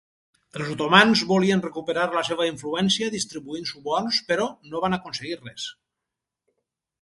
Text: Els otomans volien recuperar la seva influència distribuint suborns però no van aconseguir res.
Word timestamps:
Els 0.59 0.69
otomans 0.75 1.19
volien 1.31 1.59
recuperar 1.65 2.05
la 2.15 2.23
seva 2.29 2.47
influència 2.51 3.11
distribuint 3.17 3.69
suborns 3.73 4.23
però 4.33 4.49
no 4.73 4.83
van 4.87 4.99
aconseguir 4.99 5.39
res. 5.43 5.69